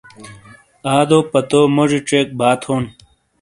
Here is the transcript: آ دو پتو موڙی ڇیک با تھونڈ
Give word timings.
آ 0.93 0.95
دو 1.09 1.19
پتو 1.31 1.59
موڙی 1.75 1.99
ڇیک 2.07 2.27
با 2.39 2.49
تھونڈ 2.61 2.85